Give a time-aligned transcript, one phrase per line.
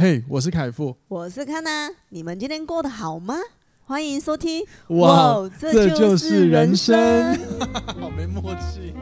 [0.00, 3.34] 嘿，hey, 我是凯富，我是康娜，你们今天过得好吗？
[3.84, 7.36] 欢迎收听，哇，哇这就是人生，
[7.98, 8.94] 好没默契。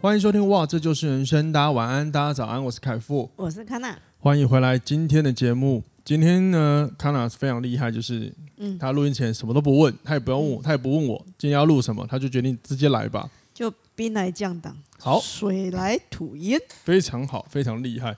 [0.00, 5.82] 欢迎收听，哇，这就是人生，大家晚安，大家早安，我是凯富，我是康娜，欢迎回来今天的节目。
[6.04, 13.28] 今天呢，康娜非常厉害，就是，嗯，他录音前什么都不问，他也不用问我，他也不问我今天要录什么，他就决定直接来吧。
[13.52, 18.16] 就兵来将挡，好，水来土掩，非常好，非常厉害。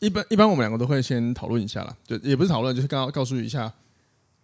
[0.00, 3.72] 一般一般我们两个都会先讨论一下啦，就也不是讨论，就是刚刚告诉一下，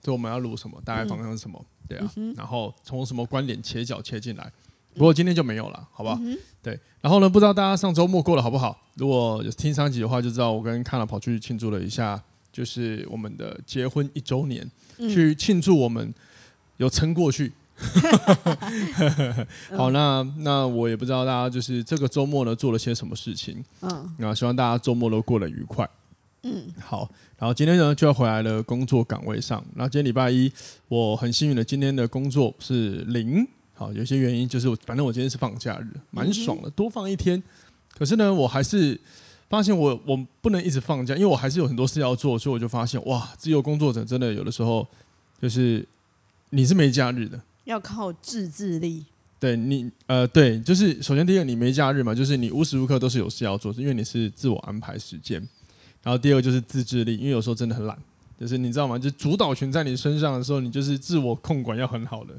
[0.01, 4.53] 就我们要录什么，大概方向是什么，嗯、对啊，嗯、然后从什么观点切角切进来。
[4.95, 6.17] 不过今天就没有了，好不好？
[6.23, 6.79] 嗯、对。
[7.01, 8.81] 然后呢，不知道大家上周末过得好不好？
[8.95, 12.21] 如果有听上集的话，就知道我跟康娜跑去庆祝了一下，
[12.53, 14.69] 就是我们的结婚一周年，
[14.99, 16.13] 嗯、去庆祝我们
[16.79, 17.53] 有撑过去。
[19.77, 23.65] 好，那那我也不知道大家就是这个周末呢做了些什么事情。
[23.83, 25.89] 嗯，那希望大家周末都过得愉快。
[26.43, 29.65] 嗯，好，然后今天呢就要回来了工作岗位上。
[29.75, 30.51] 那今天礼拜一，
[30.89, 33.47] 我很幸运的今天的工作是零。
[33.75, 37.41] 好，有些原因就是反正我今天是放假日，蛮爽的，多放一天。
[37.97, 39.01] 可是呢，我还是
[39.49, 44.87] 发现我我不能一直放假，因为我还是有很多事要做，所以我就发现哇，自由工作者真的有的时候
[45.41, 45.87] 就是
[46.51, 47.41] 你是没假日的。
[47.69, 49.05] 要靠自制力。
[49.39, 55.39] 对你，呃，对，就是首先第一个，你没假日嘛，就是你无时无刻都是有事要做，因为你是自我安排时间。
[56.03, 57.97] 然后第二个就是自制力，因为有时候真的很懒，
[58.41, 58.99] 就是你知道吗？
[58.99, 62.35] 就主导权在你身上的时候，你就是自我控管要很好的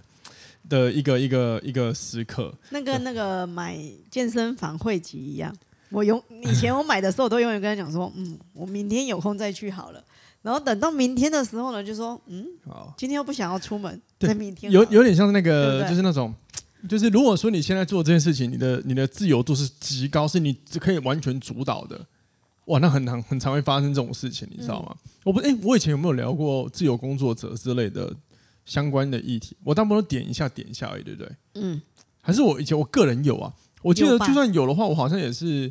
[0.68, 2.54] 的一个一个一个时刻。
[2.72, 3.78] 那跟那个买
[4.10, 5.56] 健身房会籍一样，
[5.92, 10.04] 我永以前我买的时候，我都永远跟他讲说，嗯，我明天有空再去好了。
[10.42, 16.34] 然后等到明天的时候呢，就说嗯，好，今天又不想要出门，在明天有有点像那个，对对就是那种，
[16.88, 22.00] 就是如果说你现在做这件事情，你的你的自由度是极高，是你只可以完全主导的，
[22.66, 24.96] 哇，那很常很常会发生这种事情，你知道吗？
[25.04, 28.10] 嗯、我不，哎，我以前有没有聊过自由工作者之类的
[28.66, 29.58] 相关的议题？
[29.66, 31.30] 我大部分都点一下点一下而已，对不对？
[31.56, 31.82] 嗯，
[32.22, 33.52] 还是我以前我个人有啊？
[33.82, 35.70] 我记得就算有的话，我好像也是，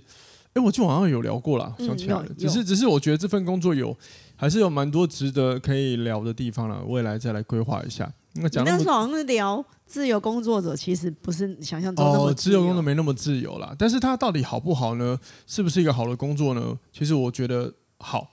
[0.53, 3.97] 哎，我就好像有聊过了，想起来了，嗯、只是只是我觉得这份工作有。
[4.41, 8.11] 还是有蛮多值得可以聊的地方了，未来再来规划一下。
[8.35, 13.75] 那讲那时候好像是聊自由工作者，其实不是想象中那么自由工作没那么自由啦。
[13.77, 15.19] 但是它到底好不好呢？
[15.45, 16.79] 是不是一个好的工作呢？
[16.93, 18.29] 其实我觉得好，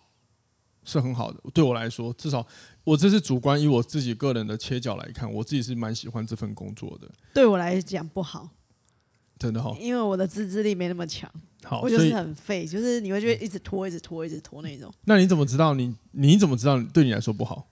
[0.83, 1.39] 是很好的。
[1.55, 2.45] 对我来说，至少
[2.83, 7.09] 我这是主观，以我自己个人的切角来看，我自己是蛮喜欢这份工作的。
[7.33, 8.47] 对我来讲不好。
[9.37, 11.29] 真的好，因为我的自制力没那么强，
[11.65, 14.93] 好，我就是很废，就是你会觉得一直拖，一直拖，一直拖那种。
[15.05, 15.93] 那你怎么知道你？
[16.11, 17.67] 你怎么知道对你来说不好？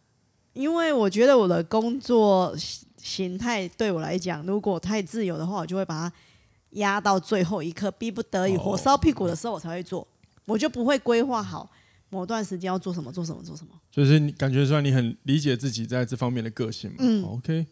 [0.53, 2.55] 因为我觉得我的工作
[2.97, 6.15] 形态对我来讲，如果太自由的话，我就会把它
[6.71, 10.07] 压到最后一刻，逼不得已火烧屁股的时候我才会做，
[10.45, 11.69] 我就不会规划好
[12.09, 13.71] 某段时间要做什么，做什么，做什么。
[13.89, 16.97] 就是你感觉出来你很理解自己在这方面的个性嘛？
[16.99, 17.65] 嗯，OK。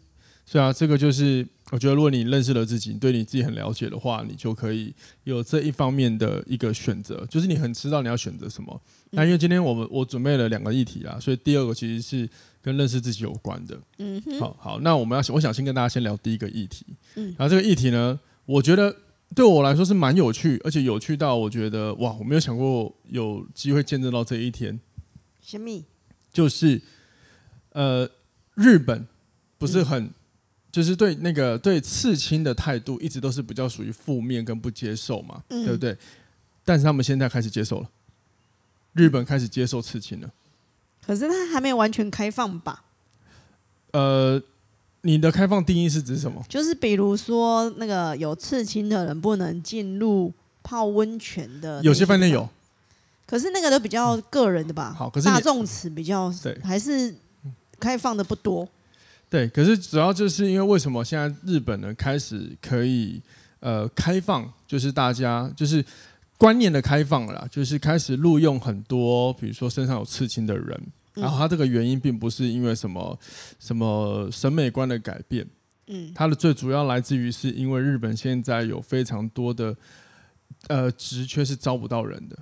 [0.44, 4.92] 是啊，这个就是我觉得，如果你认识了自己，对你自己很了解的话，你就可以
[5.24, 8.78] 有这一方面的一个选择，就是你很知道你要选择什么。
[9.10, 12.28] 那因为今天我们我准备了两个议题啦，所以第二个其实是
[12.60, 13.80] 跟认识自己有关的。
[13.98, 16.84] 嗯哼，好好，那我们要我想先跟大家先聊第一个议题。
[17.14, 18.94] 嗯，然后这个议题呢，我觉得
[19.34, 24.78] 对我来说是蛮有趣，而且有趣到我觉得哇，我没有想过有机会见证到这一天。
[25.40, 25.82] 什么？
[26.30, 26.82] 就是
[27.70, 28.10] 呃，
[28.54, 29.06] 日本
[29.56, 30.10] 不是很。
[30.72, 35.94] 就是对那个对刺青的态度一直都是比较属于负面跟不接受嘛，嗯、对不对？
[36.64, 37.90] 但是他们现在开始接受了，
[38.94, 40.30] 日本开始接受刺青了。
[41.04, 42.84] 可是他还没有完全开放吧？
[43.90, 44.40] 呃，
[45.02, 46.42] 你的开放定义是指什么？
[46.48, 52.48] 就是比如说那个有刺青的人不能进入泡温泉的，有些饭店有，
[53.26, 54.94] 可是那个都比较个人的吧？
[54.96, 57.14] 好，可是大众词比较对，还是
[57.78, 58.66] 开放的不多。
[59.32, 63.18] 对，可是主要就是因为为什么现在日本呢开始可以
[63.60, 65.82] 呃开放，就是大家就是
[66.36, 70.78] 观念的开放了啦，就是开始录用很多，比如说身上有刺青的人，
[71.14, 73.18] 然后他这个原因并不是因为什么
[73.58, 75.46] 什么审美观的改变，
[75.86, 79.74] 嗯，它的最主要来自于是因为日本现在有非常多的
[80.68, 82.38] 呃职缺是招不到人的。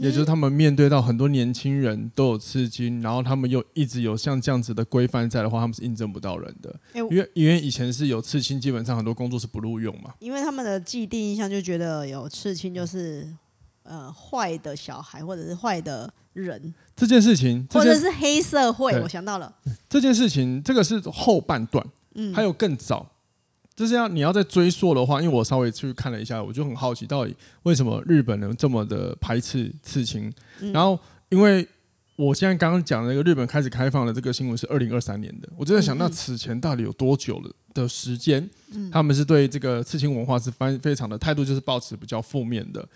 [0.00, 6.74] 也就是他们面对到很多年轻人都有刺青，然后他们又一直有像这样子的规范在的话，他们是应征不到人的。
[6.94, 10.14] 因为因为以前是有刺青，基本上很多工作是不录用嘛。
[10.18, 13.26] 因为他们的既定印象就觉得有刺青就是
[13.82, 16.74] 呃坏的小孩或者是坏的人。
[16.94, 19.54] 这件事情，或者是黑社会，我想到了。
[19.88, 21.84] 这件事情，这个是后半段，
[22.14, 23.10] 嗯，还有更早。
[23.80, 30.30] 就是要你要再追溯的话，因为我稍微去看了一下，我就很好奇，到底为什么日本人这么的排斥刺青？
[30.60, 31.00] 嗯、然后，
[31.30, 31.66] 因为
[32.14, 38.46] 我现在刚刚讲的那个日本开始开放的这个新闻是二零二三年的，我就在想，那此前到底有多久了的时间？
[38.74, 42.86] 嗯、他们是对这个刺青文化是非非常的态度，就是保持比较负面的。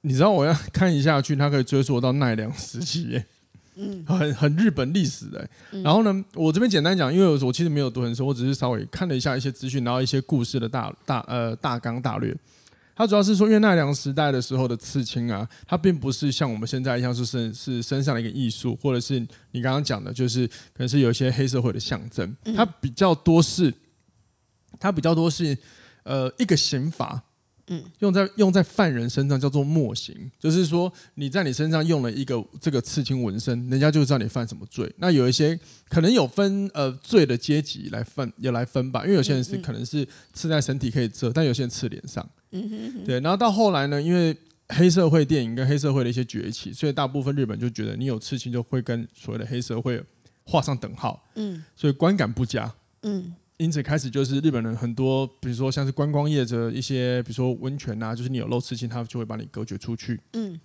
[0.00, 3.26] 你知道，我要看一下去，他可以追溯到奈良时期耶。
[3.76, 5.50] 嗯，很很日本历史的、欸。
[5.72, 12.36] 嗯、然后呢，我这边简单讲，因为我其实没有读很深，我只是稍微看了一下一些资讯，然后一些故事的大大呃大纲大略。
[12.96, 19.18] 它主要是说，因为奈良时代的时候的刺青啊，它并不是像我们现在一样是身是身上的一个艺术，或者是
[19.50, 22.36] 你刚刚讲的，就是可能是有一些黑社会的象征。
[22.54, 23.74] 它比较多是，
[24.78, 25.58] 它比较多是
[26.04, 27.20] 呃一个刑罚。
[27.68, 34.92] 嗯，用在用在犯人身上叫做墨刑，就是说你在你身上用了一个这个刺青纹身，人家就知道你犯什么罪。
[34.98, 35.58] 那有一些
[35.88, 42.28] 可能有分呃罪的阶级来分，也来分吧，因为有些人是可能是刺在身体可以遮，但有些人刺脸上。
[42.50, 43.04] 嗯哼哼。
[43.04, 44.36] 对，然后到后来呢，因为
[44.68, 50.02] 黑社会电影跟黑社会的一些崛起，所以大部分日本就觉得你有刺青就会跟所谓的黑社会
[50.44, 51.26] 画上等号。
[51.36, 52.70] 嗯，所以观感不佳。
[53.04, 53.34] 嗯。
[53.56, 60.20] 因此开始就是日本人很多，比如说像是观光业者一些，比如说温泉啊，就是你有露刺青，他就会把你隔绝出去。
[60.32, 60.58] 嗯，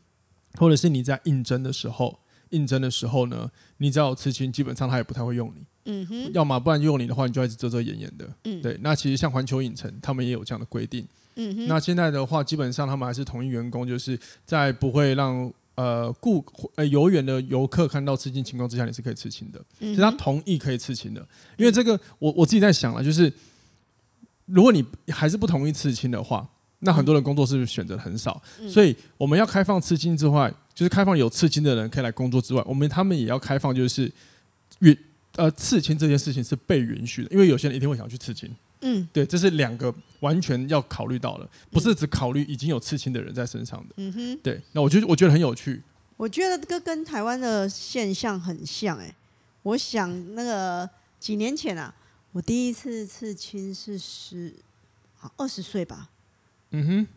[0.58, 2.20] 或者是你在应征的时候，
[2.50, 5.66] 应征的时候呢，你只要有刺青，基本上他也不太会用你。
[5.86, 8.28] 嗯哼，要么不然用你的话，你就一直遮遮掩掩的。
[8.46, 8.78] 嗯，对。
[8.82, 11.08] 那其实像环球影城，他们也有这样的规定。
[11.36, 15.54] 嗯哼，那现在的话，基本上他们还是同一员工，就是在不会让。
[15.80, 16.46] 呃，顾
[16.76, 19.64] 呃游园的游客看到刺青情况之下，你是可以刺青的。
[19.80, 23.32] 其实他同意可以刺青的，因为这个我我自己在想了，就是
[24.46, 26.46] 如果你还是不同意刺青的话，
[26.80, 28.42] 那很多人工作是选择很少？
[28.68, 34.12] 所以我们要开放刺青之外，就是开放有刺青的人可以来工作之外，我们他们也要开放，就是
[34.80, 34.98] 允
[35.38, 38.54] 呃刺青这件事情是被允许的，因为有些人一定会想要去刺青。
[38.82, 43.94] 嗯，对，这是两个完全要考虑到的，不是只考虑已经有刺青的人在身上的。
[43.98, 45.82] 嗯哼，对，那我觉得我觉得很有趣。
[46.16, 49.16] 我觉得这个跟台湾的现象很像哎、欸。
[49.64, 50.90] 我想那个
[51.20, 51.94] 几年前啊，
[52.32, 54.56] 我第一次刺青是十
[55.18, 56.10] 好二十岁吧。
[56.72, 57.08] 嗯哼，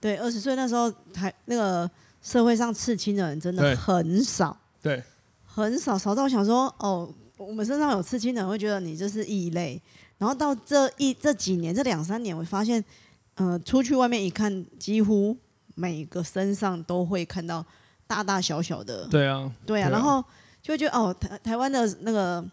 [0.00, 1.88] 对，二十岁那时候台那个
[2.20, 5.04] 社会上刺青的人真的很少，对，对
[5.44, 9.80] 很少，少到我想说哦，我们身上有刺青的人会觉得你就是异类。
[10.22, 12.82] 然后到这一这几年，这两三年，我发现，
[13.34, 15.36] 呃，出去外面一看，几乎
[15.74, 17.66] 每个身上都会看到
[18.06, 19.04] 大大小小的。
[19.08, 20.24] 对啊，对啊，然后
[20.62, 22.48] 就会觉得哦，台台湾的那个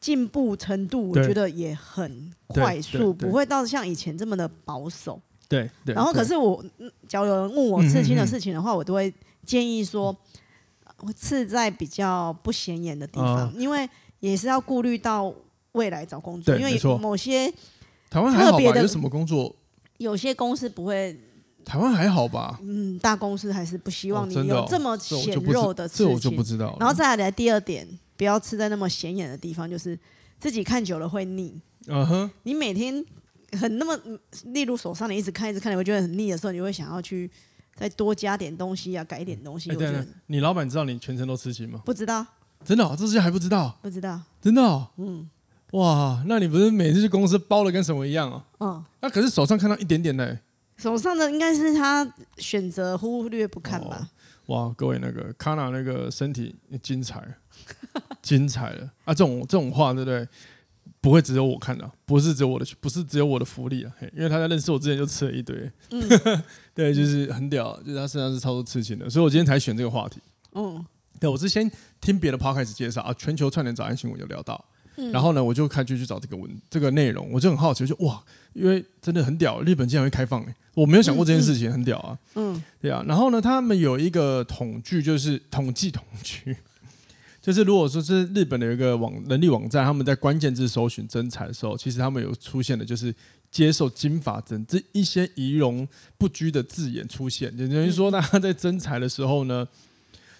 [0.00, 5.20] 进步程度，我觉得也很快速，不会到像以前这么的保守。
[5.46, 5.94] 对对。
[5.94, 6.64] 然后，可是我，
[7.06, 9.12] 假如有人问我刺青的事情的话，我都会
[9.44, 10.16] 建议说，
[11.00, 13.86] 我刺在比较不显眼的地方，因为
[14.20, 15.30] 也是要顾虑到。
[15.76, 17.52] 未来找工作，因为某些
[18.10, 18.80] 台湾还好吧？
[18.80, 19.54] 有什么工作？
[19.98, 21.16] 有些公司不会。
[21.64, 22.60] 台湾还好吧？
[22.62, 26.06] 嗯，大公司还是不希望你有这么显肉的刺青。
[26.06, 26.76] 这我就不知道。
[26.78, 27.84] 然后再来第二点，
[28.16, 29.98] 不要吃在那么显眼的地方，就是
[30.38, 31.60] 自己看久了会腻。
[31.88, 32.30] 嗯哼。
[32.44, 33.04] 你每天
[33.58, 33.98] 很那么，
[34.44, 37.28] 例如手上你一直看一直看，你会觉得很腻的时候，你会想要去
[37.74, 39.68] 再多加点东西啊，改一点东西。
[39.70, 40.06] 对对。
[40.28, 41.82] 你老板知道你全程都吃鸡吗？
[41.84, 42.24] 不知道。
[42.64, 42.96] 真的？
[42.96, 43.76] 这些还不知道？
[43.82, 44.20] 不知道。
[44.40, 44.62] 真的？
[44.98, 45.28] 嗯。
[45.72, 48.42] 哇，那你不是每次去公司包的跟什么一样哦？
[48.60, 50.38] 嗯，那可是手上看到一点点呢。
[50.76, 54.10] 手上的应该是他选择忽略不看吧？
[54.46, 57.22] 哇，各位那个卡娜那个身体精彩，
[58.22, 59.14] 精彩了啊！
[59.14, 60.28] 这种这种话对不对？
[61.00, 63.92] 不会只有我看到，不是只有我的，不是只有我的福利啊！
[64.12, 66.02] 因为他在认识我之前就吃了一堆，嗯、
[66.74, 70.20] 对，就是很屌，就是他身上是超多刺青的，所以我今天才选这个话题。
[70.52, 70.84] 嗯，
[71.18, 71.70] 对，我是先
[72.00, 74.64] 听别的 podcast 介绍啊，全球串联早安新闻就聊到。
[75.12, 78.22] 然后呢，我就开始去找这个文这个内容，我就很好奇，就哇，
[78.54, 82.18] 因为真的很屌，日本竟然会开放，我没有想过这件事情，很屌啊。
[82.34, 83.04] 嗯，对啊。
[83.06, 86.56] 然后呢，他们有一个统计，就是统计统计，
[87.42, 93.14] 就是如果说是日本的有一个网人力网站，他们在关键字搜寻征才的时候，其实他们有出现的就是
[93.50, 95.86] 接受金发征这一些仪容
[96.16, 99.66] 不拘的字眼出现，也等于说大家在征才的时候呢。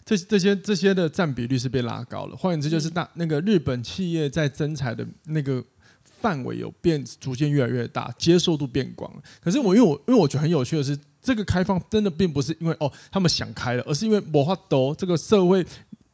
[0.07, 5.63] 这这些这些的占比率是被拉高了，换言之就是大那个日本企业在增财的那个
[6.05, 9.13] 范围有变，逐渐越来越大，接受度变广。
[9.43, 15.67] 可是我因为我因为我觉得很有趣的是，这个开放真的并不是因为哦他们想开了，而是因为魔法都这个社会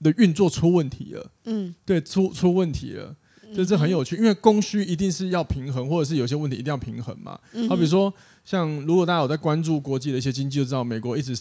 [0.02, 1.30] 的运作出问题了。
[1.44, 3.14] 嗯，对，出出问题了，
[3.54, 7.38] 就这很有趣，因为供需一定是要平衡，或者是有些问题一定要平衡嘛。
[7.68, 8.10] 好比如说，
[8.42, 11.38] 像如果大家有在关注国际的一些经济，就知道美国一直。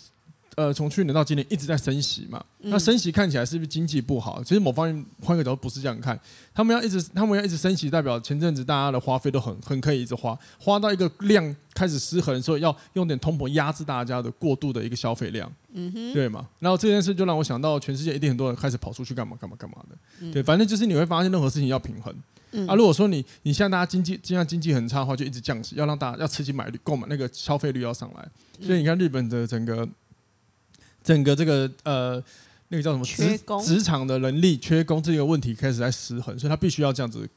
[0.58, 4.44] 呃，从去年到今年一直在升息嘛，嗯、那升息看起来是不是经济不好？
[4.44, 6.20] 其实某方面换个角度不是这样看，
[6.54, 16.46] 他们要一直他们要一直升息，代表前阵子大家的花费都很很可以一直花，花到一个量开始失衡的时候，要用点通膨压制大家的过度的一个消费量，嗯哼，对嘛？
[16.60, 22.14] 然后这件事就让我想到，全世界一定很多人开始跑出去干嘛干嘛干嘛的，嗯、对，反正就是你会发现任何事情要平衡，
[22.52, 28.30] 嗯、啊，如果说你你现在大家经济现在经济很差的话，就一直降息，要让大家要刺激买率购买那个消费率要上来，
[28.60, 29.88] 所以你看日本的整个。
[31.04, 32.24] 整个这个呃，
[32.70, 37.28] 那个叫什么职职场的能力缺工这个问题开始在失衡，所以他必须要这样子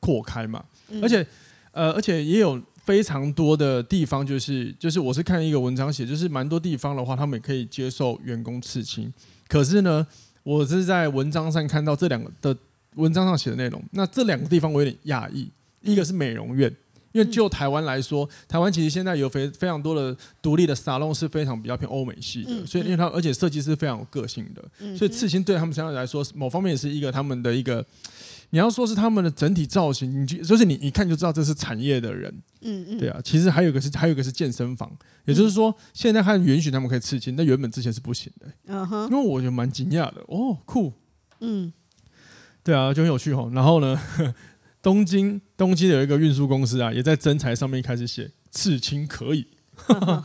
[0.00, 0.64] 扩开嘛。
[1.00, 1.26] 而且
[1.70, 9.12] 呃，而且也有非常多的地方，就是就是我是看一个文章写，就是蛮多地方的话，他们也可以接受员工刺青。
[9.48, 10.06] 可是呢，
[10.42, 12.56] 我是在文章上看到这两个的
[12.96, 15.50] 文章上写的内容，那这两个地方我有点讶异。
[15.80, 16.72] 一个是美容院。
[17.12, 27.84] 因为就台湾来说，台湾其实现在有非非常多的独立的沙龙是非常比较偏欧美系的，嗯、所以因为它而且设计师非常有个性的，嗯、所以刺青对他们相对来说，某方面也是一个他们的一个，
[28.50, 34.90] 你要说是他们的整体造型，你就就是你一看就知道这是产业的人，嗯嗯，对啊，其实还有一个是还有一个是健身房，
[35.24, 40.92] 也就是说现在还允许他们可以刺青，但原本之前是不行的，嗯哼，因为我觉得蛮惊讶的，哦，酷，
[41.40, 41.72] 嗯，
[42.64, 44.00] 对啊，就很有趣哦，然后呢？
[44.82, 49.46] 东京，东京有一个运输公司啊，也在征才上面开始写刺青可以。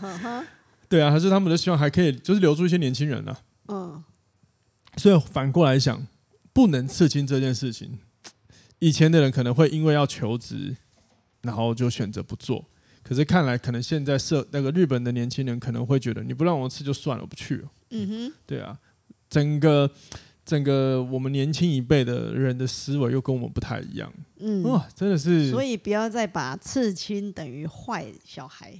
[0.89, 3.41] 对啊，还是他们都希望还可以，就是留住一些年轻人呢、啊。
[3.67, 4.03] 嗯。
[4.97, 6.07] 所以反过来想，
[6.51, 7.99] 不能刺青这件事情，
[8.79, 10.75] 以前的人可能会因为要求职，
[11.43, 12.65] 然后就选择不做。
[13.03, 17.69] 可是看来，可能现在社那个日本的年轻人可能会觉得，你不让我刺就算了，我不去了。
[17.91, 18.33] 嗯哼。
[18.47, 18.79] 对啊，
[19.29, 19.91] 整个。
[20.47, 28.73] 整个我们年轻一辈的人的思维又跟我们不太一样，嗯，哇，真的是，所以不要再把刺青等于坏小孩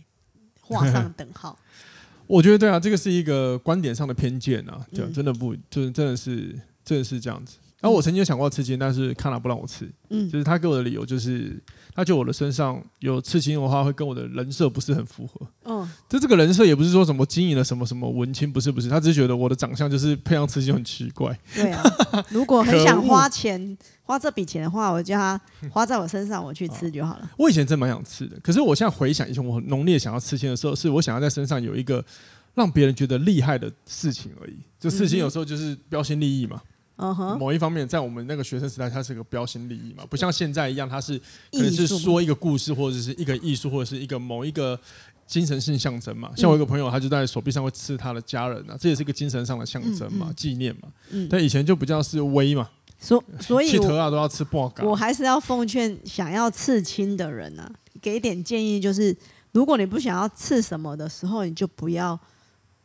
[0.61, 1.59] 画上等号。
[2.25, 7.57] 我觉得对啊，这个是一个观点上的偏见啊，对，真的不，就是真的是，真的是这样子。
[7.79, 11.61] 然后我曾经有想过刺青，但是看了不让我刺，嗯，就是他给我的理由就是。
[11.95, 15.47] 他觉得我的身上有刺青的话，会跟我的人设不是很符合。
[15.63, 21.35] 嗯，就这个人设也不是说什么经营了什么什么文青，不是不是，他只是觉得我的长相就是配上刺青很奇怪。
[21.55, 21.83] 对啊，
[22.29, 25.41] 如果很想花钱花这笔钱的话，我叫他
[25.71, 27.21] 花在我身上，我去吃就好了。
[27.23, 32.05] 嗯，我以前真蛮想吃的，可是我现在回想以前我很浓烈想要刺青的时候，是我想要在身上有一个
[32.53, 34.53] 让别人觉得厉害的事情而已。
[34.79, 36.61] 就刺青有时候就是标新立异嘛。
[36.97, 37.37] Uh huh.
[37.37, 41.15] 某一方面，在我们那个学生时代，它是个标新立异嘛，不像现在一样，它是
[41.51, 44.79] 可能是说一个故事，或者是一个艺术，或者是一个某一个
[45.27, 46.31] 精神性象征嘛。
[46.35, 50.87] 像我一个朋友，他就在手臂上会刺他的家人啊，这也是一个精神上的象征嘛，纪、念嘛。
[51.11, 52.67] 嗯、但以前就比较是威嘛，
[52.99, 54.83] 所所以，头啊都要刺爆感。
[54.83, 59.15] 我还是要奉劝想要刺青的人啊，给一点建议，就是
[59.51, 62.19] 如果你不想要刺什么的时候，你就不要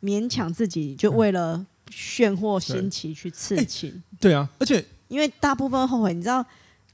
[0.03, 1.65] 勉强自己，就为了、嗯。
[1.89, 6.45] 炫或新奇去刺青，欸，对啊，而且因为大部分后悔，你知道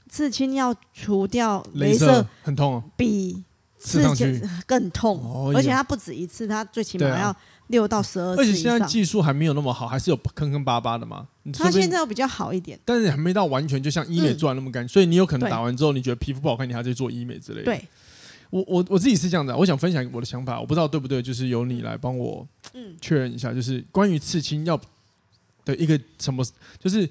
[0.08, 3.42] 刺青要除掉镭射很痛哦，比
[3.78, 7.34] 刺青更痛，而且它不止一次，它最起码要
[7.68, 8.42] 六到十二次。
[8.42, 11.26] 而且现在技术还没有那么好，还是有坑坑巴巴的嘛。
[11.54, 17.64] 它现在又比较好一点，但是还没到完全就像医美做完那么干净，所以你有可能打完之后你觉得皮肤不好看，你还在做医美之类的。
[17.64, 17.88] 对，
[18.50, 22.46] 我我我自己是这样的，我想分享我的想法，我不知道对不对，就是由你来帮我
[23.00, 24.80] 确认一下，就是关于刺青要。
[25.62, 26.42] 的一个什么，
[26.78, 27.06] 就是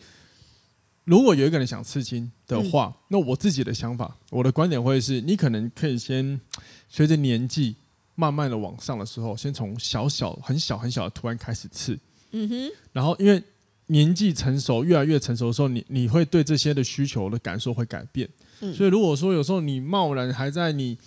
[1.03, 6.41] 如果有一个人想刺青的话，嗯、那我自己的想法，我的观点会是，你可能可以先
[6.89, 7.75] 随着年纪
[8.15, 11.97] 慢慢的往上的时候，先从小小很小很小的图案开始刺，
[12.31, 13.41] 嗯哼，然后因为
[13.85, 18.27] 年纪成熟，越来越成熟的时候，你你会对这些的需求的感受会改变，
[18.61, 20.97] 嗯、所以如果说有时候你贸然还在你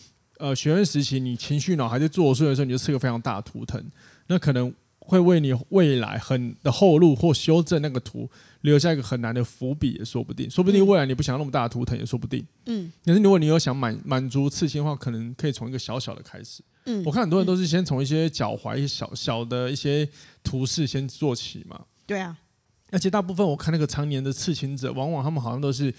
[0.43, 3.83] 呃学生时期，你情绪脑还在作祟的时候，你就刺个非常大的图腾，
[4.27, 4.73] 那可能。
[5.05, 8.31] 会为你未来很的后路或修正那个图
[8.61, 12.47] 留下一个很难的伏笔也说不定，说不定未来你不想那么大的图腾也说不定。
[12.67, 16.63] 嗯，可是如果你有想满满足刺青的话，可能可以从一个小小的开始。
[16.85, 20.09] 嗯，我看很多人都是先从一些脚踝、一些小小的一些
[20.45, 21.85] 图示先做起嘛。
[22.07, 22.39] 对啊，
[22.93, 25.93] 而且大部分我看那个常年的刺青者，往往他们好像都是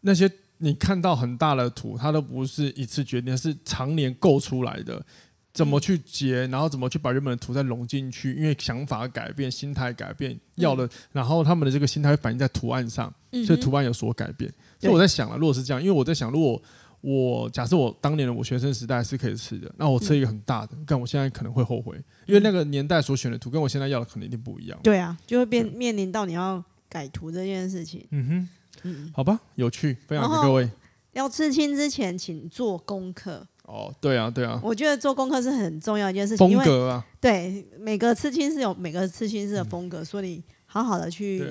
[0.00, 0.28] 那些
[0.62, 5.04] 你看到很大的图，它都不是一次决定，是常年构出来的。
[5.52, 8.32] 怎么去结，然后怎么去把原本的图再融进去？
[8.32, 13.12] 因为想法改变，心态改变，要的，然后他们的这个心态会反映在图案上，
[13.44, 14.50] 所以图案有所改变。
[14.80, 16.62] 所以我在想了，如果是这样，因为我在想，如果
[17.02, 24.80] 我假设我当年的我学生时代是可以吃的，那我吃一个很大的，但我现在可能会后悔，因为那个年代所选的图跟我现在要的可能一定不一样。
[24.82, 28.06] 对啊，就会变面临到你要改图这件事情。
[28.10, 28.48] 嗯哼，
[28.82, 30.68] 嗯，好吧，有趣，分享给各位。
[31.12, 33.46] 要刺青之前，请做功课。
[33.64, 34.58] 哦，对啊，对啊。
[34.62, 41.44] 我觉得做功课是很重要一件事情，风格啊，对，每个刺青是有每个刺青师的风格，嗯、所以你好好的去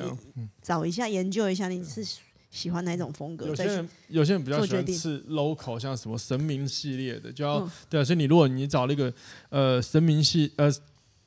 [0.62, 2.06] 找一下、嗯、研究一下，你是
[2.50, 3.48] 喜欢哪种风格。
[3.48, 8.04] 有些人有些人比较喜欢刺 local，像什么神明系列的，就要、嗯、对啊。
[8.04, 9.14] 所以你如果你找那个
[9.50, 10.70] 呃神明系呃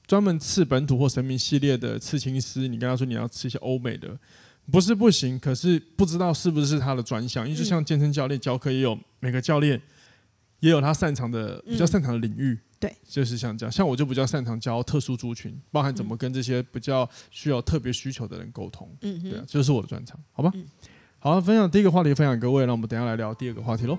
[0.06, 4.08] 专门刺本土或神明系列的刺青师，你跟他说你要刺一些欧美的。
[4.71, 9.80] 不是不行，可是不知道是不是他的专项，因为就像健身教练教课，也有每个教练
[10.61, 12.59] 也有他擅长的、比较擅长的领域。
[12.80, 18.90] 对，就是像这样，像我就比较擅长教特殊族群，包含怎么跟这些比较需要特别需求的人沟通。
[19.00, 20.52] 嗯，对啊，这就是我的专长，好吧？
[21.18, 23.97] 好，分享第一个话题，分享各位，那我们等下来聊第二个话题喽。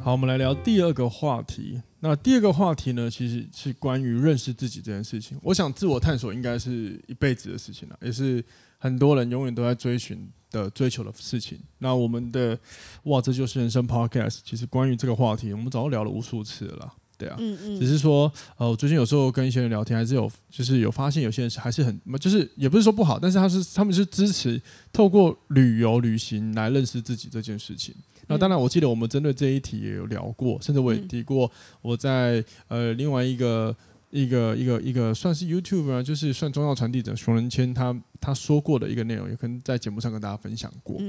[0.00, 1.80] 好，我们来聊第二个话题。
[2.04, 5.38] 那第二个话题呢，其实是关于认识自己这件事情。
[5.40, 8.44] 我想自我探索应该是一辈子的事情了，也是
[8.78, 11.60] 很多人永远都在追寻的、追求的事情。
[11.78, 12.58] 那我们的
[13.04, 14.38] 哇，这就是人生 Podcast。
[14.44, 17.36] 其实关于这个话题，我们早就聊了无数次了，对啊。
[17.38, 17.78] 嗯嗯。
[17.78, 24.60] 只是说，呃，我最近有时候跟一些人聊天，还是有，就是有发现有些人还是很，就是也不是说不好，但是他是他们是支持
[24.92, 27.94] 透过旅游旅行来认识自己这件事情。
[28.28, 31.50] 那当然，我记得我们针对这一题也有聊过，甚至我也提过
[31.80, 33.74] 我在呃另外一个
[34.10, 41.00] 一个一个一个算是 YouTube 啊，就是算宗教传递者熊仁谦他他说过的一个内容，也可能在节目上跟大家分享过。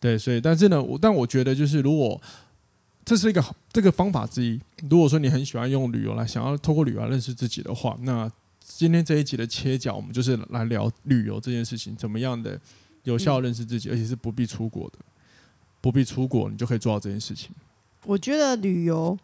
[0.00, 2.20] 对，所以但是呢，我但我觉得就是如果
[3.04, 4.60] 这是一个这个方法之一，
[4.90, 12.60] 如果说你很喜欢用旅游来想要透过旅游来认识自己的话，那今天这一集的切角，我们就是来聊旅游这件事情，怎么样的
[13.04, 14.98] 有效认识自己，而且是不必出国的。
[15.80, 17.50] 不必出国，你就可以做到这件事情。
[18.04, 19.18] 我觉得旅游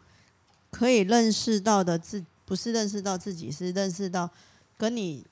[0.70, 4.28] 可以认识到的自，不是认识到自己，是认识到
[4.76, 5.24] 跟你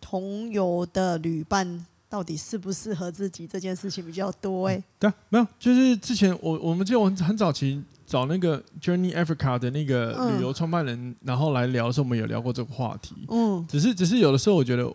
[0.00, 4.68] 同游的旅伴到底适不适合自己这件事情比较多。
[4.68, 13.14] 哎、嗯，对啊，没有，就是之前我我们记得我很早期找那个 Journey Africa 的那个旅游创办人，嗯、然后来聊的时候，我们有聊过这个话题。
[13.28, 14.90] 嗯，只是只是有的时候我觉得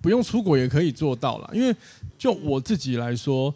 [0.00, 1.74] 不用出国也可以做到了，因为
[2.16, 3.52] 就我自己来说。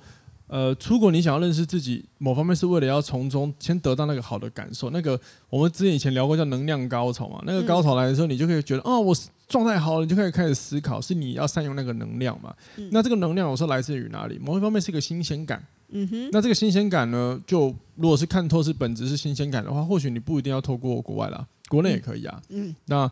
[0.53, 4.91] 呃，出国你想要认识自己，某方面是为了要从中先得到那个好的感受。
[4.91, 5.19] 那个
[5.49, 9.17] 我们之前以前聊过叫能量高潮嘛，那个高潮来的时候，你就可以觉得，哦，我
[9.49, 12.55] 状态好了，你就可以开始思考，是你要善用那个能量嘛。
[12.91, 14.39] 那这个能量有时候来自于哪里？
[14.39, 15.65] 某一方面是一个新鲜感。
[15.89, 16.29] 嗯哼。
[16.31, 22.43] 那这个新鲜感呢，就如果是看透是本质是新鲜感的话，或许你不一定要透过国外啦，国内也可以啊。
[22.51, 22.77] 嗯。
[22.85, 23.11] 那。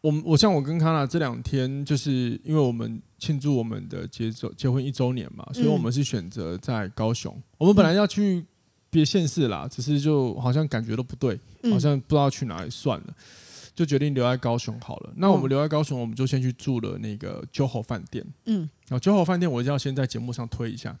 [0.00, 7.36] 我我像我跟康娜这两天，就是因为我们庆祝我们的结周结婚一周年嘛，所以我们是选择在高雄。
[7.56, 8.44] 我们本来要去
[8.90, 11.38] 别县市啦，只是就好像感觉都不对，
[11.70, 13.14] 好像不知道去哪里算了，
[13.74, 15.12] 就决定留在高雄好了。
[15.16, 18.24] 那我们留在高雄，我们就先去住了那个 JOHO 饭店。
[18.46, 20.96] 嗯，然后 JOHO 饭店，我一定要先在节目上推一下。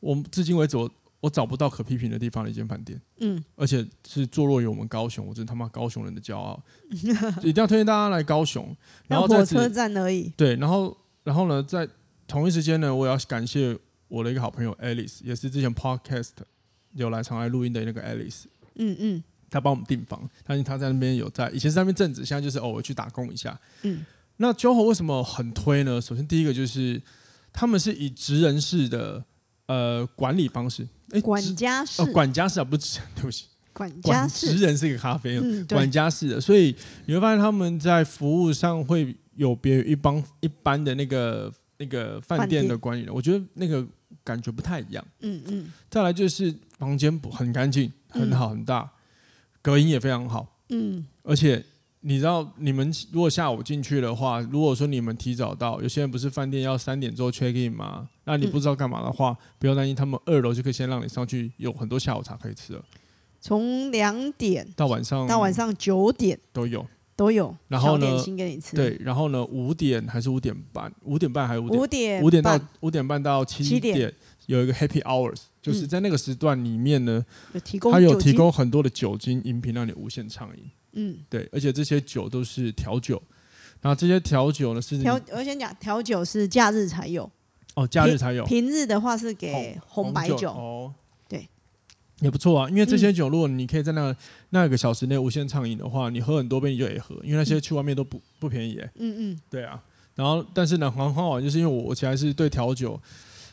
[0.00, 0.90] 我们至今为止我。
[1.24, 6.62] 我找不到可批评的地方的一间饭店，嗯，而且是坐落于我们高雄，我真他妈高雄人的骄傲，
[7.42, 8.76] 一定要推荐大家来高雄。
[9.06, 10.30] 然后在火车站而已。
[10.36, 11.88] 对，然后然后呢，在
[12.26, 13.74] 同一时间呢，我也要感谢
[14.06, 16.32] 我的一个好朋友 Alice，也是之前 Podcast
[16.92, 18.42] 有来常来录音的那个 Alice，
[18.74, 24.04] 嗯嗯，他帮我们订房，但是他在那边有在，以前是在那边正职，现在就是偶尔去打工一下，嗯。
[24.36, 25.98] 那 JOHO 为什么很推呢？
[25.98, 27.00] 首先第一个就是
[27.50, 29.24] 他们是以职人式的
[29.68, 30.86] 呃管理方式。
[31.14, 36.74] 欸、管家式，哦，管家式啊，不是， 对不起，管家式，职人是一个咖啡，嗯、管家式的，所以
[37.06, 43.86] 你会发现他们在服务上会有别于一帮一般的那个那个饭店的管理人，我觉得那个
[44.22, 45.04] 感觉不太一样。
[45.20, 45.72] 嗯嗯。
[45.90, 48.90] 再来就是房间很干净，很好，很大，
[49.60, 50.60] 隔音也非常好。
[50.68, 51.04] 嗯。
[51.22, 51.64] 而且。
[52.06, 58.06] 你知道，你们如果下午进去的话，如果说你们提早到，有些人不是饭店要三点之后 check in 吗？
[58.24, 62.84] 那你不知道干嘛的话，嗯、不要担心，他们二楼就可以先让你上去，有很多下午茶可以吃了。
[63.40, 66.86] 从两点到晚上到晚上九点都有
[67.16, 67.56] 都有。
[67.68, 68.22] 然后呢？
[68.74, 69.42] 对，然后呢？
[69.46, 70.92] 五点还是五点半？
[71.04, 72.22] 五点半还是五点？
[72.22, 74.12] 五点到五点半到七点
[74.44, 80.70] 有一个 happy hours，就是在那个时段里面呢，有提供，它有提供很多的酒精饮品让你无限畅饮。
[80.94, 83.20] 嗯，对，而且这些酒都是调酒，
[83.80, 87.30] 然后这些调酒呢是调，我先讲调酒是假日才有，
[87.74, 90.94] 哦，假日才有，平，平日的话是给红白酒，酒哦，
[91.28, 91.48] 对，
[92.20, 94.16] 也不错啊，因为这些酒如果你可以在那
[94.50, 99.82] 那个小时内无限畅饮的话，你喝很多杯你就可以喝，因为那些去外面都不不便宜，嗯嗯，对啊，
[100.14, 102.98] 然后但是呢很好玩，就是因为我我其实是对调酒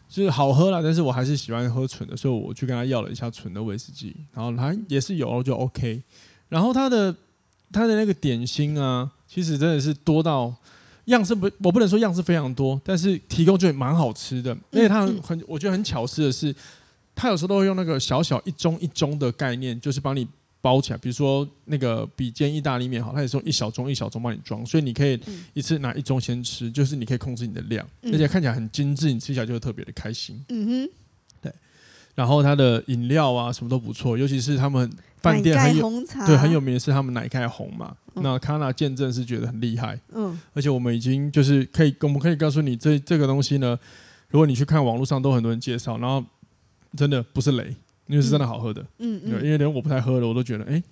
[0.07, 6.03] 就是好喝了，但是我还是喜欢喝纯的，所以我去跟他要了一下纯的威士忌，然后他也是有就 OK，
[6.47, 7.13] 然后他的。
[7.71, 10.53] 它的那个点心啊，其实真的是多到
[11.05, 14.51] 样式不，我不能说样式非常多，但是提供就蛮好吃的。
[14.71, 16.53] 而且它很，很，我觉得很巧思的是，
[17.15, 20.27] 他有时候都会用那个小小一盅一盅的概念，就是帮你
[20.61, 20.97] 包起来。
[20.97, 25.19] 比如说那个比煎意大利面好，他也是用一小盅一小盅帮你装，所以你可以
[25.53, 30.39] 一次拿一盅先吃，就是你可以控制你的量，而且看起来很精致，你吃起来就会特别的开心。
[30.49, 30.89] 嗯哼，
[31.41, 31.51] 对。
[32.13, 34.89] 然后它的饮料啊什么都不错，尤其是他们
[35.21, 37.95] 饭店很有红茶对很有名的是他们奶盖红嘛。
[38.15, 43.79] 嗯、那卡娜见证是觉得很厉害，嗯，而且我们已经就是可以，我们可以告诉你这这个东西呢，
[44.29, 46.23] 如果你去看网络上都很多人介绍，然后。
[46.93, 47.73] 真的不是雷，
[48.07, 48.81] 因为是真的好喝的。
[48.97, 50.83] 嗯嗯，对，因为连我不太喝的，我都觉得哎，欸、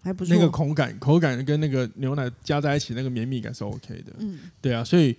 [0.00, 0.34] 还不错。
[0.34, 4.14] 那个口感，口感跟那个牛奶加在一起，那个绵密感是 OK 的。
[4.20, 5.14] 嗯，对啊，所以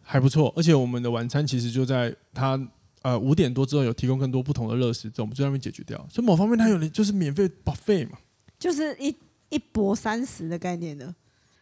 [0.00, 0.50] 还不错。
[0.56, 2.58] 而且我们的晚餐其实就在它
[3.04, 5.96] 呃五点多之后有提供更多不同的热食，我们就在那边解决掉。
[6.10, 8.18] 所以某方面它有就是免费 buffet 嘛，
[8.58, 9.14] 就是一
[9.50, 11.14] 一博三十的概念呢。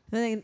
[0.08, 0.40] 所以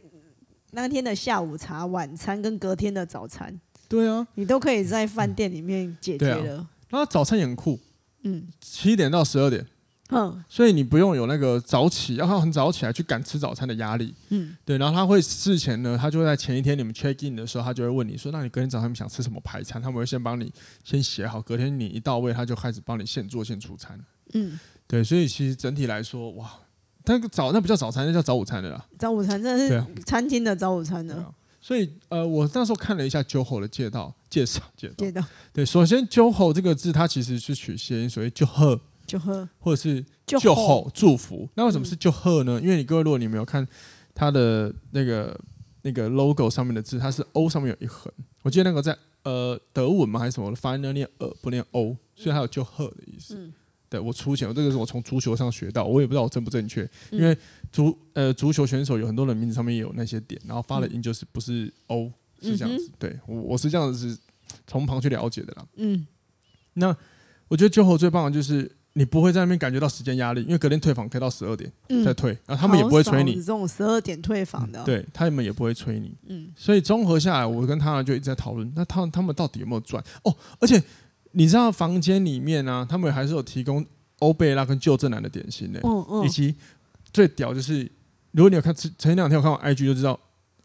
[0.72, 3.58] 那天的下午茶、晚餐跟隔天的早餐，
[3.88, 6.66] 对啊，你都可以在饭店里面解决的。
[6.88, 7.78] 然后早餐也很酷，
[8.22, 9.66] 嗯，七点到十二点，
[10.10, 14.78] 嗯，所以你不用有那个早起，然后很早起来去赶吃早餐的压力，嗯，对。
[14.78, 19.80] 然后他会事前呢，他就会在前一天你们 check in 的时候，他就会问你说，那你隔天早上想吃什么排餐？
[19.80, 23.98] 他们会先帮你先写好，隔天你一到位，他就开始帮你现做现出餐，
[24.32, 25.04] 嗯，对。
[25.04, 26.50] 所以其实整体来说，哇，
[27.04, 28.86] 那个早那不叫早餐，那叫早午餐的啦。
[28.98, 31.22] 早午餐真的是餐厅的早午餐的。
[31.60, 35.20] 所以，呃，我那时候看了一下 “JOHO” 的介绍，介绍，介绍。
[35.20, 41.48] 道对，首先 “JOHO” 这个字，它其实是取谐音，所谓“就贺”，就贺，或者是“就贺”祝福。
[41.54, 42.60] 那为什么是“就贺”呢？
[42.60, 43.66] 嗯、因为你各位，如果你没有看
[44.14, 45.36] 它的那个
[45.82, 48.12] 那个 logo 上面的字，它是 “O” 上面有一横。
[48.42, 50.92] 我记得那个在呃德文嘛还是什么的发音呢？
[50.92, 53.34] 念“呃”不念 “O”，所以它有“就贺”的意思。
[53.36, 53.52] 嗯
[53.90, 57.34] 对，我出钱，这个是我从足球上学到，我也不知道我正不正确，因为
[57.72, 64.18] 足呃足球选手有很多人名字上面也有那些点，然后发的音就是不是 O 是这样子，对我我是这样子是
[64.66, 65.66] 从旁去了解的啦。
[65.76, 66.06] 嗯，
[66.74, 66.94] 那
[67.48, 71.70] 我觉得 JOHO 最棒的就是你不会在那边感觉到时间压力，因为隔天退房可以到十二点
[72.04, 73.34] 再退，然后他们也不会催你。
[73.34, 76.14] 这种十二点退房的，对他们也不会催你。
[76.26, 80.02] 嗯，所以综合下来，我跟他们就一直在讨论，那他他们到底有没有赚？
[80.24, 80.82] 哦，而且。
[81.32, 83.84] 你知道房间里面呢、啊，他们还是有提供
[84.20, 86.54] 欧贝拉跟旧正南的点心呢、欸，嗯嗯、以及
[87.12, 87.82] 最屌就是，
[88.32, 90.18] 如果你有看前前两天我看我 IG 就知道，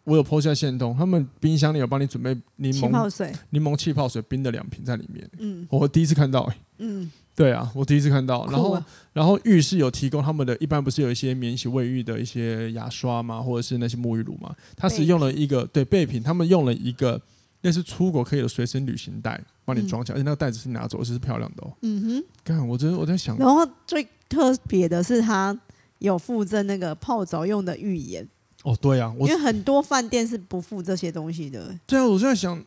[0.05, 17.21] 我有 po 下线通，他们冰箱里有帮你准备柠檬气泡水，柠檬气泡水冰的两瓶在里面，嗯，我第一次看到、欸，嗯，对啊，我第一次看到，然后、啊、然后浴室有提供他们的一般不是有一些免洗卫浴的一些牙刷嘛，或者是那些沐浴乳嘛，它是用了一个对备品，他们用了一个。
[17.65, 21.71] 那是出国可以的随身旅行袋，帮你装起来，嗯、而且那个袋子是拿走，而且是漂亮的哦。
[21.81, 25.57] 嗯哼，看，我真的我在想，然后最特别的是，它
[25.99, 28.27] 有附赠那个泡澡用的浴盐。
[28.65, 31.73] 哦，对啊，因为很多饭店是不附这些东西的。
[31.87, 32.61] 对啊，我就在想，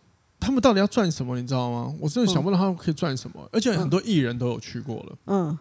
[0.47, 1.39] 他们到底要赚什么？
[1.41, 1.93] 你知道吗？
[1.99, 3.41] 我真的想不到他们可以赚什么。
[3.43, 5.19] 嗯、而且很多艺人都有去过了。
[5.27, 5.59] 嗯，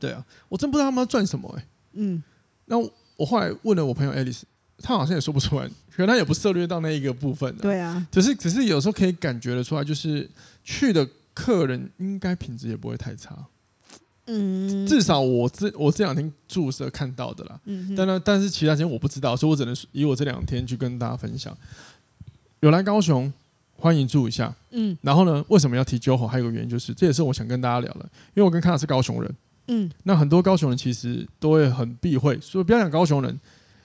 [0.00, 1.68] 对啊，我真不知道他们要赚什么哎、欸。
[1.92, 2.22] 嗯，
[2.64, 4.42] 那我后来问了我朋友 Alice。
[4.84, 7.54] 他好像也说不出来，可能他也不涉猎到那一个部分。
[7.58, 10.28] 对啊，只是只是有时候可以感觉得出来，就是
[10.64, 13.46] 去的客人应该品质也不会太差。
[14.26, 17.60] 嗯，至少我这我这两天注射看到的啦。
[17.66, 21.56] 嗯哼，但呢，但是其他时间我不知道，所以我只能以我这两天去跟大家分享。
[22.58, 23.32] 有来高雄，
[23.82, 24.54] 欢迎住一下。
[24.70, 26.26] 嗯，然后呢，为什么要提 JOHO？
[26.26, 28.00] 还有个原因就是，这也是我想跟大家聊的，
[28.34, 29.34] 因为我跟康纳是高雄人。
[29.66, 33.40] 嗯，那很多高雄人其实都会很避讳，所以不要讲高雄人。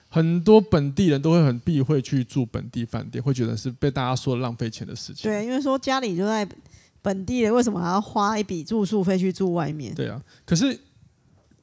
[0.10, 5.30] 很多本地人都会很避讳去住本地饭店，会觉得是被大家说浪费钱的事情。
[5.30, 6.48] 对，因为说家里就在
[7.02, 9.94] 本地人，为什么还要花一笔住宿费去住外面？
[9.94, 10.80] 对啊，可是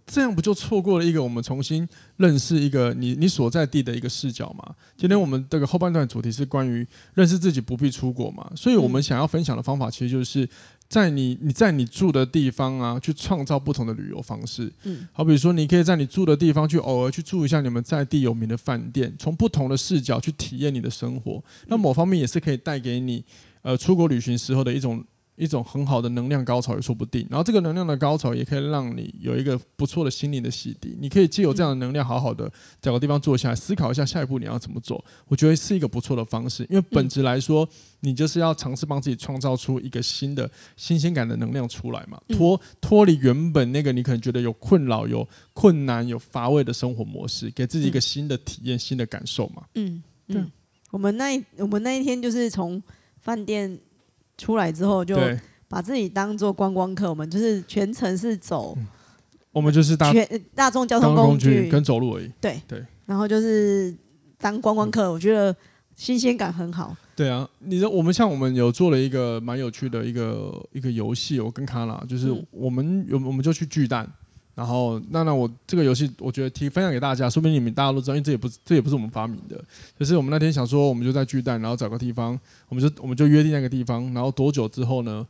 [0.07, 4.75] 这样不就错过了一个我们重新认识一个你你所在地的一个视角吗？
[4.97, 10.49] 今天我们这个后半段主题是关于认识自己不必出国嘛，所以我们想要分享的方法其实就是。
[10.87, 14.71] 在你你在你住的地方啊，去创造不同的旅游方式。
[14.85, 21.43] 嗯，好比说，你可以在你住的地方去偶尔去住一下你们在地有名的饭店，从不同的视角去体验你的生活。
[21.69, 23.25] 那某方面也是可以带给你，
[23.63, 25.03] 呃，出国旅行时候的一种。
[25.37, 30.95] 一种很好的能量高潮也说不定，然后这个能量的高潮也可以让你有一个不错的心灵的洗涤。
[31.01, 35.05] 你可以借由这样的能量，好好的找个地方坐下来，思考一下下一步你要怎么做。
[35.27, 37.69] 我觉得是一个不错的方式，因为本质来说，
[38.01, 49.65] 你就是要尝试帮自己创造出一个新的新鲜感的能量出来嘛，脱脱离原本那个你可能觉得有困扰、有困难、有乏味的生活模式，给自己一个新的体验、新的感受嘛。
[49.75, 50.41] 嗯，对。
[50.93, 52.81] 我们那一我们那一天就是从
[53.21, 53.81] 饭店。
[54.37, 55.19] 出来之后就
[55.69, 58.77] 把自己当做观光客，我们就是全程是走，
[59.53, 62.31] 我们就是大全大众交通工具跟走路而已。
[62.41, 62.61] 对。
[62.67, 63.95] 对，然后就是
[64.39, 65.55] 当观光客，我觉得
[65.95, 66.97] 新鲜感很好。
[67.17, 74.11] 对啊，你说我们像我们有做了一个蛮有趣的一个一个游戏，我跟卡拉就是我们有、嗯、我们就去巨蛋，
[74.55, 79.63] 然后那那我这个游戏我觉得提分享给大家，说不定你们大家都知道，因为这也不是这也不是我们发明的，
[79.99, 82.39] 就是我们那天想说，我们就在巨蛋，然后找个地方，
[82.69, 85.27] 我们就我们就约定那个地方，然后多久之后呢？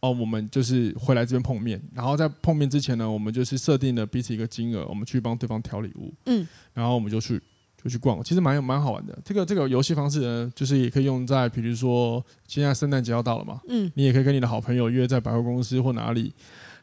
[0.00, 7.40] 哦，我们就是回来这边碰面，然后在碰面之前呢，我们就是设定了彼此一个金额，我们去帮对方挑礼物，嗯，然后我们就去。
[7.82, 9.18] 就去逛，其实蛮有蛮好玩的。
[9.24, 16.30] 这个这个游戏方式呢，就是也可以用在，比如说现在圣诞节要到了嘛，嗯，你也可以跟你的好朋友约在百货公司或哪里，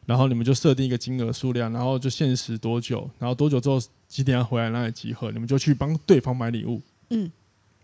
[0.08, 7.30] 然后你们就设定一个金额数量，然后就限时多久，然后多久之后几点要回来那里集合，你们就去帮对方买礼物，嗯，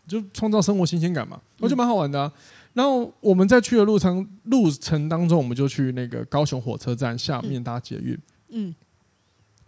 [0.09, 2.33] 就创造生活新鲜感嘛，我觉得蛮好玩的啊。
[2.73, 8.75] 然后我们在去的路程路程当中，我们就去那个高雄火车站下面搭捷运，嗯，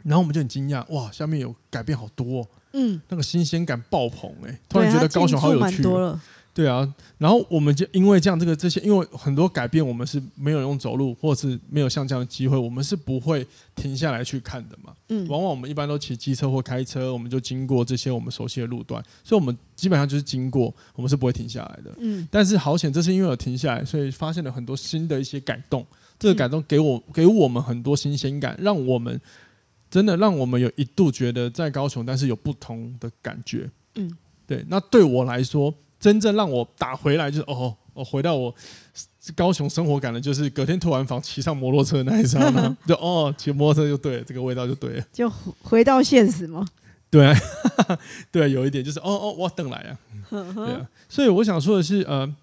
[0.05, 2.49] 然后我们就很惊讶，哇，下面有改变好多哦。
[2.73, 5.83] 嗯，那个新鲜感爆棚哎、欸，突然觉得高雄好有趣。
[6.57, 14.95] 对啊，然后我们就因为这样，这个这些，因为很多改变，我们是没有用走路，或者是没有像这样的机会，我们是不会停下来去看的嘛。
[15.11, 21.95] 嗯，往往我们一般都骑机车或开车，我们就经过这些我们熟悉的路段，所以我们基本上就是经过，我们是不会停下来的。
[21.99, 25.87] 嗯，但是好险，这是因为有停下来，所以发现了很多新的一些改动。
[26.19, 29.21] 这个改动给我给我们很多新鲜感，让我们。
[29.89, 33.71] 真的让我们有一度觉得在高雄，但是有不同的感觉。
[33.95, 34.11] 嗯，
[34.45, 34.65] 对。
[34.69, 38.55] 那对我来说，真正让我打回来就是哦，我回到我
[39.35, 45.29] 高雄生活感的，就是隔天退完房骑上摩托车那一刹那， 就哦，骑摩托车就对了，这个味道就对了，就
[45.63, 46.67] 回到现实吗？
[47.11, 47.37] 对， 啊
[48.31, 49.99] 对，有一点就是哦哦，我等来啊，
[50.31, 50.89] 对啊。
[51.09, 52.35] 所以我想说的是，呃，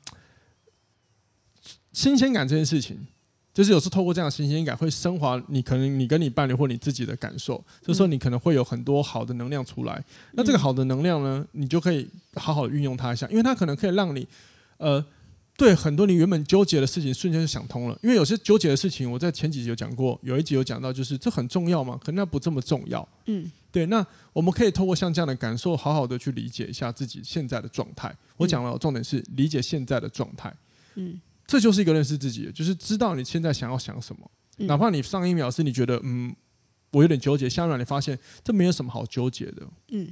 [1.92, 3.06] 新鲜感这件事情。
[3.54, 7.64] 就是有时候透过这样的新鲜感，会升华你可能你跟你伴侣或你自己的感受。
[7.84, 10.04] 这时候你可能会有很多好的能量出来。
[10.32, 14.28] 那这个好的能量呢，你就可以好好运用它一下，因为它可能可以让你，
[14.78, 15.06] 呃，
[15.56, 18.00] 对很多你原本纠结的事情瞬间就想通了。
[18.02, 23.08] 因为有些纠结的事情，我在前几集有讲过，有一集有讲到，就是这很重要嘛，可能那不这么重要。
[23.28, 23.86] 嗯，对。
[23.86, 28.12] 那我们可以透过像这样的感受，好好的去理解一下自己现在的状态。
[28.36, 30.52] 我讲了，重点是理解现在的状态。
[30.96, 31.22] 嗯。
[31.54, 34.32] 这就是一个认识自己，就是知道你现在想要想什么。
[34.58, 36.36] 嗯、哪怕你上一秒是你觉得嗯，
[36.90, 39.68] 我有点纠结，下一秒你发现这没有什么好纠结的。
[39.92, 40.12] 嗯，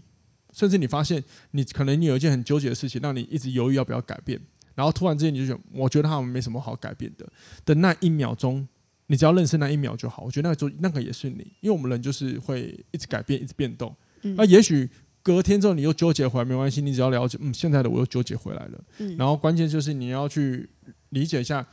[0.53, 4.39] 甚至你发现你可能你有一件很纠结的事情，让你一直犹豫要不要改变，
[4.75, 7.27] 然后突然之间你就觉得我觉得他们没什么好改变的
[7.65, 8.67] 的那一秒钟，
[9.07, 10.21] 你只要认识那一秒就好。
[10.21, 13.95] 我觉得那个就那个也是你，因为我们人就是会一直改变，一直变动。
[14.21, 14.87] 嗯、那也许
[15.23, 18.83] 隔天之后你又纠结回来没关系，你只要了解嗯，现在的我又纠结回来了。
[18.99, 20.69] 嗯，然后关键就是你要去。
[21.11, 21.65] 理解一下，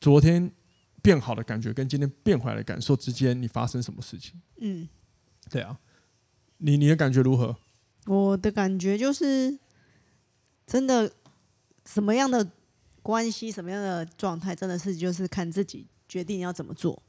[0.00, 0.50] 昨天
[1.02, 4.40] 变好的感觉跟今天变坏的感受之间，你发生什么事情？
[4.60, 4.88] 嗯，
[5.50, 5.78] 对啊，
[6.58, 7.54] 你你的感觉如何？
[8.06, 9.58] 我的感觉就是，
[10.66, 11.10] 真的
[11.86, 12.50] 什么样的
[13.02, 17.02] 关系，什么样的状态，真的是就是看自己决定要怎么做。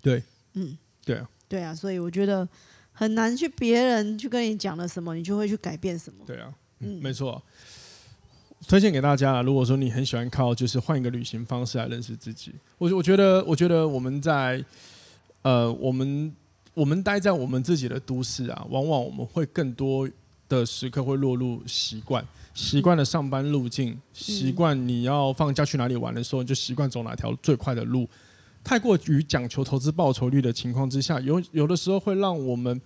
[0.00, 0.22] 对，
[0.54, 2.48] 嗯，对啊，对啊，所以我觉得
[2.92, 6.24] 很难去别人去跟你讲了什么，你就会去改变什么。
[6.26, 7.42] 对啊，嗯，没错。
[8.66, 9.42] 推荐给大家啊。
[9.42, 14.62] 如果说你很喜欢靠，就是换一个旅行方式来认识自己，我我觉得，我觉得我们在
[15.42, 16.34] 呃，我们
[16.74, 20.08] 我们待在我们自己的都市啊，往往我们会更多
[20.48, 28.08] 的时刻会落入习惯，习惯的上班路径，习惯你要放假去哪里玩的时候，你就习惯走哪条最快的路。
[28.64, 32.78] 太过于讲求投资报酬率的情况之下，有有的时候会让我们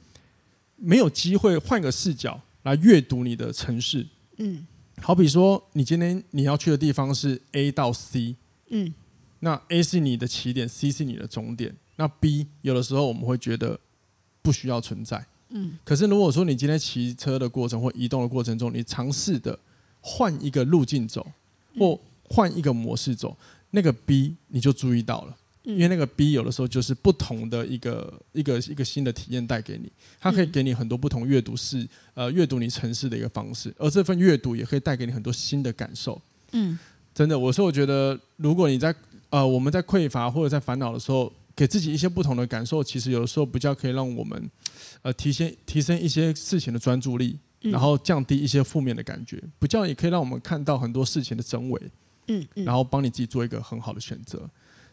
[0.76, 4.06] 没有机会换个视角来阅读你的城市。
[4.36, 4.66] 嗯。
[5.00, 8.36] 好比说，你今天你要去的地方是 A 到 C，
[8.68, 8.92] 嗯，
[9.40, 13.80] 那 A 是你的起点，C 是你的终点，那 B 有的时候我们会觉得
[14.42, 19.58] 不需要存在，嗯，可是如果说你今天骑车的过程或移动的过程中，你尝试的
[20.00, 21.26] 换一个路径走，
[21.78, 23.36] 或换一个模式走，
[23.70, 25.36] 那个 B 你就注意到了。
[25.64, 36.20] 因为那个 B 有的时候就是不同的一个一个一个新的体验带给你，它可以给你很多不同阅读式呃阅读你城市的一个方式，而这份阅读也可以带给你很多新的感受。
[36.50, 36.78] 嗯，
[37.14, 38.94] 真的，我说我觉得，如果你在
[39.30, 44.50] 呃我们在匮乏或者在烦恼的时候，给自己一些不同的感受，其实有的时候比较可以让我们
[45.02, 51.80] 呃提升提升一些事情的专注力，然后降低一些负面的感觉，比较也可以让我们看到很多事情的真伪。
[52.28, 54.48] 嗯，然后帮你自己做一个很好的选择。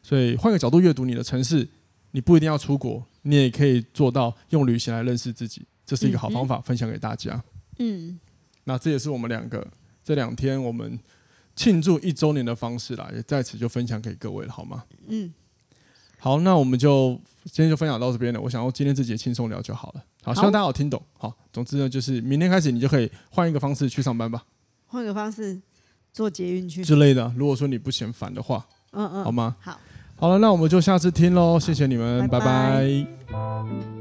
[0.09, 1.69] 所以换个角度阅读你的城市，
[2.09, 7.43] 你不一定要出国，你也可以做到用旅行来认识自己，这是一个好方法，分享给大家。
[7.77, 8.19] 嗯，
[8.63, 9.67] 那这也是我们两个
[10.03, 10.99] 这两天我们
[11.55, 14.83] 庆祝一周年的方式啦，也在此就分享给各位了，好吗？
[15.09, 15.31] 嗯，
[16.17, 17.09] 好，那我们就
[17.43, 18.41] 今天就分享到这边了。
[18.41, 20.03] 我想要今天自己轻松聊就好了。
[20.23, 20.99] 好，希望大家有听懂。
[21.19, 24.43] 好，总之呢，就是明天开始你就可以换一个方式去上班吧。
[24.87, 25.61] 换个方式。
[26.11, 27.31] 坐捷运去之类的。
[27.37, 29.55] 如果说你不嫌烦的话，嗯嗯，好吗？
[29.59, 29.79] 好，
[30.19, 33.98] 好了那我们就下次听喽谢谢你们拜拜。